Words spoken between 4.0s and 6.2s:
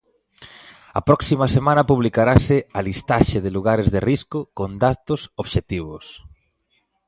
risco con datos "obxectivos".